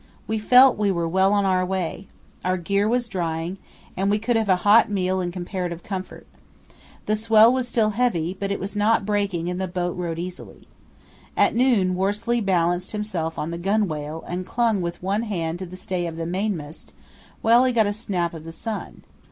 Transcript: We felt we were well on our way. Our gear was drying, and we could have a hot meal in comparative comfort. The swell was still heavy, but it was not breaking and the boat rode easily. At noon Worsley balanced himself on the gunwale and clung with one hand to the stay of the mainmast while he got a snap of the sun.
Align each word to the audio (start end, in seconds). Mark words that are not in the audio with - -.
We 0.25 0.39
felt 0.39 0.79
we 0.79 0.89
were 0.89 1.07
well 1.07 1.31
on 1.31 1.45
our 1.45 1.63
way. 1.63 2.07
Our 2.43 2.57
gear 2.57 2.89
was 2.89 3.07
drying, 3.07 3.59
and 3.95 4.09
we 4.09 4.17
could 4.17 4.35
have 4.35 4.49
a 4.49 4.55
hot 4.65 4.89
meal 4.89 5.21
in 5.21 5.31
comparative 5.31 5.83
comfort. 5.83 6.25
The 7.05 7.15
swell 7.15 7.53
was 7.53 7.67
still 7.67 7.91
heavy, 7.91 8.33
but 8.39 8.51
it 8.51 8.59
was 8.59 8.75
not 8.75 9.05
breaking 9.05 9.47
and 9.47 9.61
the 9.61 9.67
boat 9.67 9.95
rode 9.95 10.17
easily. 10.17 10.67
At 11.37 11.53
noon 11.55 11.93
Worsley 11.93 12.41
balanced 12.41 12.93
himself 12.93 13.37
on 13.37 13.51
the 13.51 13.59
gunwale 13.59 14.23
and 14.27 14.43
clung 14.43 14.81
with 14.81 15.03
one 15.03 15.21
hand 15.21 15.59
to 15.59 15.67
the 15.67 15.77
stay 15.77 16.07
of 16.07 16.17
the 16.17 16.25
mainmast 16.25 16.93
while 17.43 17.63
he 17.63 17.71
got 17.71 17.85
a 17.85 17.93
snap 17.93 18.33
of 18.33 18.43
the 18.43 18.51
sun. 18.51 19.03